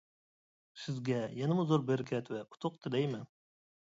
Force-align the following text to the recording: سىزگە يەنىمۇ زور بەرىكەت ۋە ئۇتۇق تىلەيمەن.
سىزگە 0.83 1.19
يەنىمۇ 1.41 1.67
زور 1.73 1.85
بەرىكەت 1.91 2.33
ۋە 2.37 2.41
ئۇتۇق 2.47 2.81
تىلەيمەن. 2.87 3.29